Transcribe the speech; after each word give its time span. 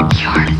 You're 0.00 0.59